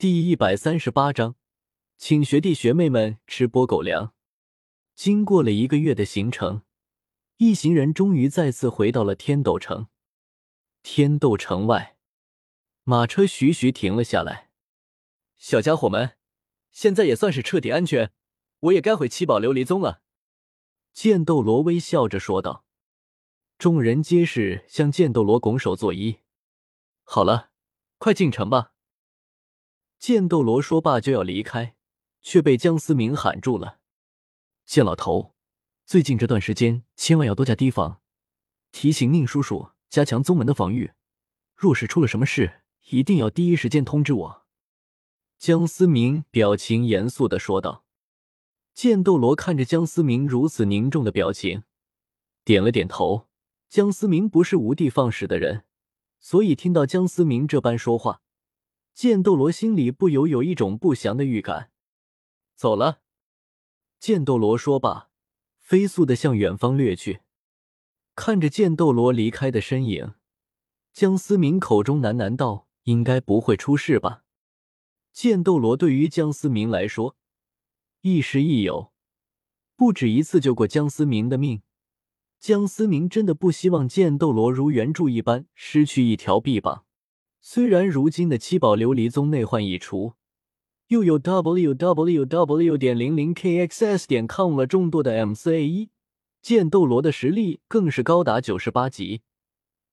[0.00, 1.34] 第一百三十八章，
[1.96, 4.14] 请学弟学妹们吃波狗粮。
[4.94, 6.62] 经过了一个月的行程，
[7.38, 9.88] 一行人终于再次回到了天斗城。
[10.84, 11.96] 天斗城外，
[12.84, 14.50] 马车徐徐停了下来。
[15.36, 16.12] 小家伙们，
[16.70, 18.12] 现在也算是彻底安全，
[18.60, 20.02] 我也该回七宝琉璃宗了。
[20.92, 22.64] 剑斗罗微笑着说道。
[23.58, 26.20] 众人皆是向剑斗罗拱手作揖。
[27.02, 27.50] 好了，
[27.98, 28.74] 快进城吧。
[29.98, 31.74] 剑斗罗说罢就要离开，
[32.22, 33.80] 却被江思明喊住了
[34.64, 35.34] ：“剑老头，
[35.84, 38.00] 最近这段时间千万要多加提防，
[38.70, 40.92] 提醒宁叔叔加强宗门的防御。
[41.56, 44.46] 若是出了什么事，一定要第一时间通知我。”
[45.36, 47.84] 江思明表情严肃的说道。
[48.74, 51.64] 剑斗罗看着江思明如此凝重的表情，
[52.44, 53.26] 点了点头。
[53.68, 55.64] 江思明不是无的放矢的人，
[56.20, 58.22] 所以听到江思明这般说话。
[58.98, 61.70] 剑斗罗心里不由有一种不祥的预感。
[62.56, 63.00] 走了，
[64.00, 65.10] 剑斗罗说罢，
[65.60, 67.20] 飞速的向远方掠去。
[68.16, 70.14] 看着剑斗罗离开的身影，
[70.92, 74.24] 江思明口中喃喃道：“应该不会出事吧？”
[75.14, 77.16] 剑斗罗对于江思明来说，
[78.00, 78.92] 亦师亦友，
[79.76, 81.62] 不止一次救过江思明的命。
[82.40, 86.86] 江思明真的不希望剑斗罗如原著一般失去一条臂膀。
[87.50, 90.12] 虽然如今的七宝琉璃宗内患已除，
[90.88, 95.88] 又有 w w w 点零零 k x s 点 com 了众多的 M C A 一
[96.42, 99.22] 剑斗罗的实力更是高达九十八级，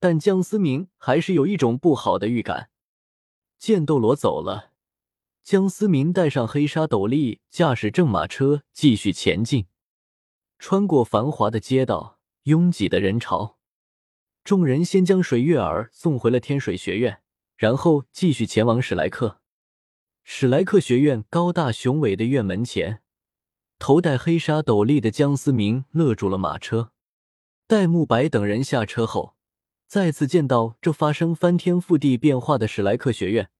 [0.00, 2.70] 但江思明还是有一种不好的预感。
[3.56, 4.72] 剑斗罗走了，
[5.44, 9.66] 江思明带上黑纱斗笠，驾驶正马车继续前进，
[10.58, 13.58] 穿过繁华的街道，拥挤的人潮，
[14.42, 17.20] 众人先将水月儿送回了天水学院。
[17.56, 19.40] 然后继续前往史莱克。
[20.22, 23.02] 史莱克学院高大雄伟的院门前，
[23.78, 26.92] 头戴黑纱斗笠的江思明勒住了马车。
[27.66, 29.36] 戴沐白等人下车后，
[29.86, 33.50] 再次见到这发生翻天覆地变化的史莱克学院，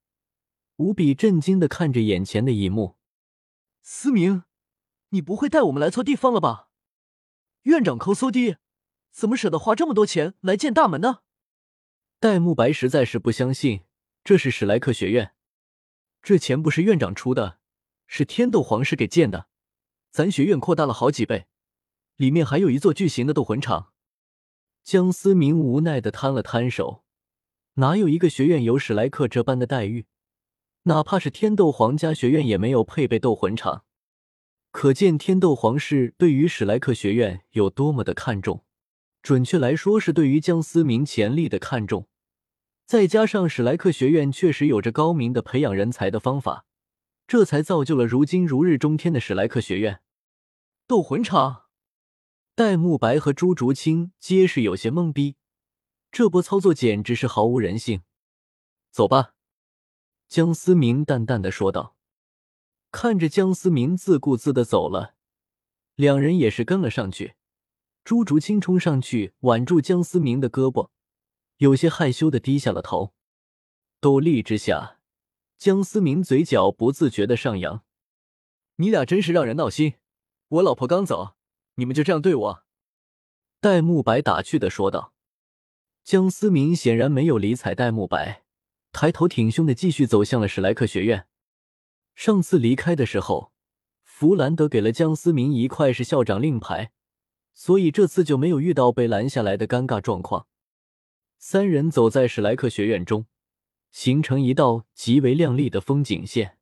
[0.76, 2.96] 无比震惊的看着眼前的一幕。
[3.82, 4.44] 思明，
[5.10, 6.68] 你不会带我们来错地方了吧？
[7.62, 8.56] 院长抠搜的，
[9.10, 11.20] 怎么舍得花这么多钱来建大门呢？
[12.24, 13.82] 戴沐白实在是不相信，
[14.24, 15.34] 这是史莱克学院，
[16.22, 17.58] 这钱不是院长出的，
[18.06, 19.48] 是天斗皇室给建的。
[20.10, 21.44] 咱学院扩大了好几倍，
[22.16, 23.92] 里面还有一座巨型的斗魂场。
[24.82, 27.04] 江思明无奈的摊了摊手，
[27.74, 30.06] 哪有一个学院有史莱克这般的待遇？
[30.84, 33.84] 哪怕是天斗皇家学院也没有配备斗魂场，
[34.70, 38.64] 可见天斗皇室对于史莱克学院有多么的看重。
[39.20, 42.08] 准确来说，是对于江思明潜力的看重。
[42.86, 46.66] 再加上史莱克学院确实有着高明的培养人才的方法，
[47.26, 50.02] 这才造就了如今如日中天的史莱克学院。
[50.86, 51.62] 斗魂场，
[52.54, 55.36] 戴沐白和朱竹清皆是有些懵逼，
[56.12, 58.02] 这波操作简直是毫无人性。
[58.90, 59.32] 走吧，
[60.28, 61.96] 江思明淡淡的说道。
[62.92, 65.14] 看着江思明自顾自的走了，
[65.96, 67.34] 两人也是跟了上去。
[68.04, 70.90] 朱竹清冲上去挽住江思明的胳膊。
[71.64, 73.14] 有些害羞的低下了头，
[73.98, 74.98] 斗笠之下，
[75.56, 77.82] 江思明嘴角不自觉的上扬。
[78.76, 79.94] 你俩真是让人闹心！
[80.48, 81.36] 我老婆刚走，
[81.76, 82.64] 你们就这样对我？
[83.62, 85.14] 戴沐白打趣的说道。
[86.02, 88.42] 江思明显然没有理睬戴沐白，
[88.92, 91.26] 抬头挺胸的继续走向了史莱克学院。
[92.14, 93.52] 上次离开的时候，
[94.02, 96.92] 弗兰德给了江思明一块是校长令牌，
[97.54, 100.46] 所以这次就没有遇到被拦下来的尴尬状况。
[101.38, 103.26] 三人走在史莱克学院中，
[103.90, 106.58] 形成一道极为亮丽的风景线。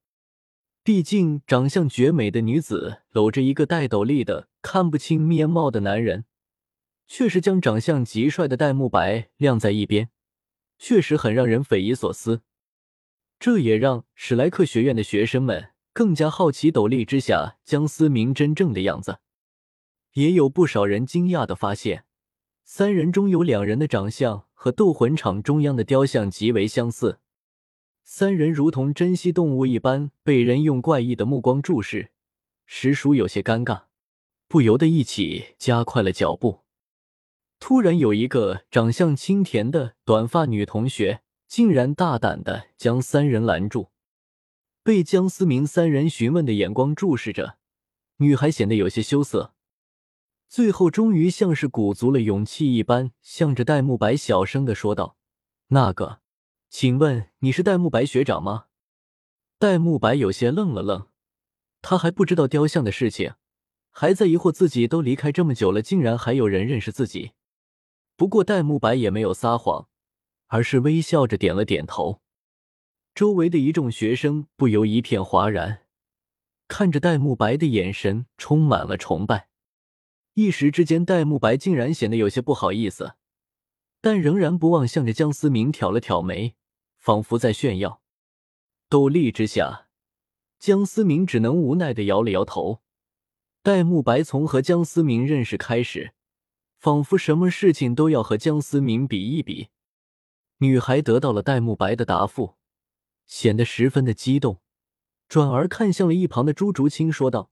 [0.84, 6.25] 毕竟，长相绝美的女子搂着一个戴斗笠的看不清面貌的男人，
[7.06, 10.11] 却是将长相极帅的戴沐白晾在一边，
[10.78, 12.43] 确实很让人匪夷所思。
[13.38, 19.19] 这也让史莱克学院的学生们更加好奇斗笠之下江思明真正的样子。
[20.14, 22.05] 也有不少人惊讶的发现，
[22.64, 24.46] 三人中有两人的长相。
[24.62, 27.19] 和斗魂场中央的雕像极为相似，
[28.05, 32.12] 三人如同珍稀动物一般被人用怪异的目光注视，
[32.64, 33.87] 实属有些尴尬，
[34.47, 36.61] 不由得一起加快了脚步。
[37.59, 43.88] 突然，有一个长相清甜的短发女同学竟然大胆的将三人拦住，
[44.85, 47.56] 被江思明三人询问的眼光注视着，
[48.19, 49.55] 女孩显得有些羞涩。
[50.52, 55.16] 最后，终于像是鼓足了勇气一般，向着戴沐白小声的说道
[55.69, 56.20] ：“那个，
[56.69, 58.66] 请问你是戴沐白学长吗？”
[59.58, 61.06] 戴沐白有些愣了愣，
[61.81, 63.32] 他还不知道雕像的事情，
[63.90, 67.31] 还在疑惑自己都离开这么久了，竟然还有人认识自己。
[68.14, 69.88] 不过戴沐白也没有撒谎，
[70.48, 72.20] 而是微笑着点了点头。
[73.14, 75.87] 周围的一众学生不由一片哗然，
[76.69, 79.48] 看着戴沐白的眼神充满了崇拜。
[80.34, 83.14] 一时之间，戴沐白竟然显得有些不好意思，
[84.00, 86.55] 但仍然不忘向着江思明挑了挑眉，
[86.99, 88.00] 仿佛在炫耀。
[88.88, 89.88] 斗笠之下，
[90.58, 92.82] 江思明只能无奈的摇了摇头。
[93.62, 96.14] 戴沐白从和江思明认识开始，
[96.79, 99.69] 仿佛什么事情都要和江思明比一比。
[100.58, 102.56] 女孩得到了戴沐白的答复。
[103.26, 104.61] 显得十分的激动，
[105.29, 107.50] 转而看向了一旁的朱竹清，说道：“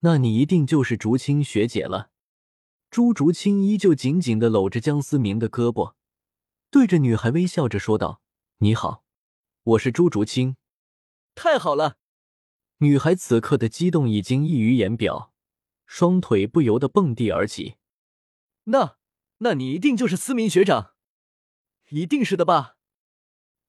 [0.00, 2.10] 那你一定就是竹清学姐了。”
[2.92, 5.94] 朱竹清依旧紧紧的搂着江思明的胳膊，
[6.70, 8.20] 对着女孩微笑着说道
[8.60, 9.02] ：“你好，
[9.62, 10.56] 我是朱竹清。”
[11.34, 11.96] 太好了！
[12.80, 15.32] 女孩此刻的激动已经溢于言表，
[15.86, 17.76] 双腿不由得蹦地而起。
[18.64, 18.98] 那，
[19.38, 20.92] 那你一定就是思明学长，
[21.88, 22.76] 一定是的吧？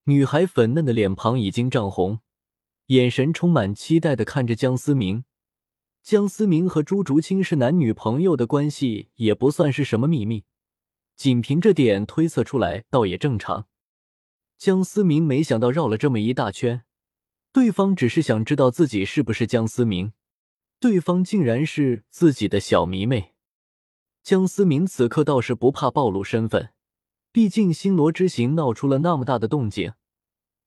[0.04, 2.20] 女孩粉嫩的脸庞已经涨红，
[2.88, 5.24] 眼神充满期待的看着江思明。
[6.04, 10.44] 江思明和朱竹清是男女朋友的关系，也不算是什么秘密，
[11.16, 13.68] 仅凭这点推测出来，倒也正常。
[14.58, 16.84] 江思明没想到绕了这么一大圈，
[17.54, 20.12] 对方只是想知道自己是不是江思明，
[20.78, 23.34] 对方竟然是自己的小迷妹。
[24.22, 26.72] 江思明此刻倒是不怕暴露身份。
[27.32, 29.94] 毕竟星罗之行闹出了那么大的动静，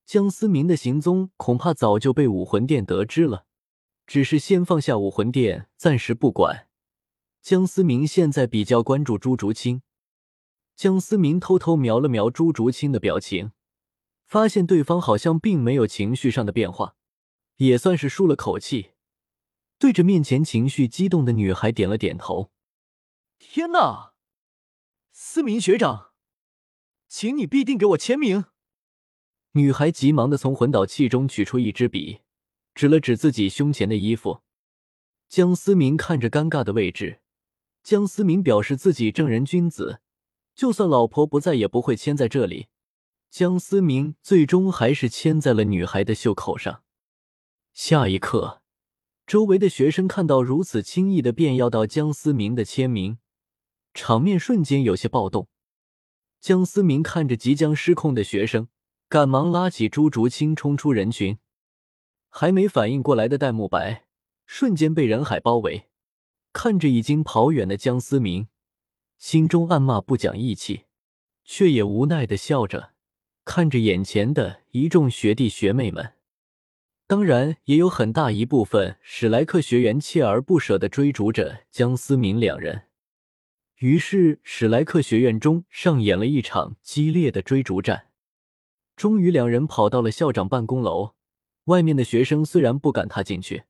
[0.06, 3.45] 江思明的行踪恐怕早就被武魂殿得知了。
[4.06, 6.68] 只是先放下武魂殿，暂时不管。
[7.42, 9.82] 江思明现在比较关注朱竹清。
[10.74, 13.52] 江思明偷偷瞄了瞄朱竹清的表情，
[14.26, 16.96] 发现对方好像并没有情绪上的变化，
[17.56, 18.90] 也算是舒了口气，
[19.78, 22.50] 对着面前情绪激动的女孩点了点头。
[23.38, 24.12] 天哪，
[25.12, 26.12] 思明学长！
[27.08, 28.44] 请你必定给我签名。
[29.52, 32.20] 女孩急忙的从魂导器中取出一支笔，
[32.76, 34.42] 指了指自己胸前的衣服。
[35.28, 37.20] 江思明看着尴尬的位置，
[37.82, 40.00] 江思明表示自己正人君子，
[40.54, 42.68] 就算老婆不在也不会签在这里。
[43.30, 46.82] 江思明最终还是签在了女孩的袖口上。
[47.72, 48.60] 下一刻，
[49.26, 53.18] 周围的学生看到如此轻易的便要到江思明的签名，
[53.94, 55.48] 场面瞬间有些暴动。
[56.40, 58.68] 江思明看着即将失控的学生，
[59.08, 61.38] 赶忙拉起朱竹清冲出人群。
[62.38, 64.04] 还没反应过来的戴沐白，
[64.44, 65.86] 瞬间被人海包围。
[66.52, 68.48] 看着已经跑远的江思明，
[69.16, 70.82] 心中暗骂不讲义气，
[71.46, 72.90] 却也无奈的笑着
[73.46, 76.12] 看着眼前的一众学弟学妹们。
[77.06, 82.82] 当然，也有很大一部分史莱克学员锲而不舍的追逐着江思明两人。
[83.78, 88.08] 于是，史莱克学院中上演了一场激烈的追逐战。
[88.94, 91.14] 终于，两人跑到了校长办公楼
[91.66, 91.96] 外面。
[91.96, 93.64] 的学生虽然不敢踏进去，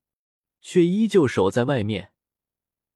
[0.63, 2.13] 却依旧守在外面。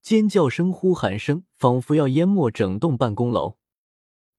[0.00, 3.58] 尖叫声、呼喊声，仿佛要淹没整栋办公楼。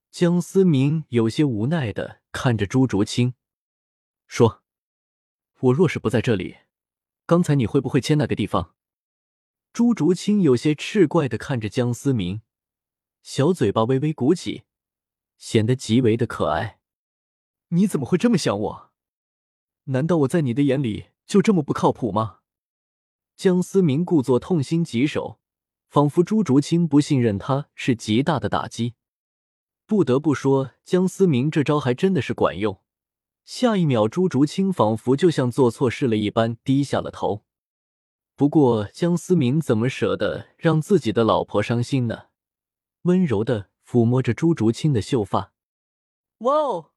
[0.09, 3.35] 江思明有些无奈的看着朱竹清，
[4.27, 4.63] 说
[5.61, 6.57] ：“我若是不在这里，
[7.25, 8.75] 刚才你会不会签那个地方？”
[9.71, 12.41] 朱竹清有些赤怪的看着江思明。
[13.21, 14.63] 小嘴巴微微鼓起，
[15.37, 16.79] 显得极为的可爱。
[17.69, 18.90] 你怎么会这么想我？
[19.91, 22.39] 难道我在你的眼里就这么不靠谱吗？
[23.35, 25.39] 江思明故作痛心疾首，
[25.89, 28.95] 仿佛朱竹清不信任他是极大的打击。
[29.85, 32.79] 不得不说，江思明这招还真的是管用。
[33.43, 37.43] 下一秒，朱竹清仿佛就像做错事了一般低下了头。
[38.37, 42.27] 不过，江思明怎么舍得让自己的老婆伤心呢？
[43.01, 45.51] 温柔的抚摸着朱竹清的秀发。
[46.37, 46.90] 哇哦！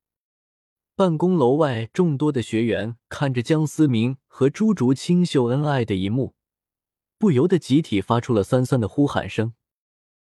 [0.96, 6.34] 办公楼外众多的学员看着江思明和朱竹清秀恩爱的一幕，
[7.18, 9.54] 不由得集体发出了酸酸的呼喊声。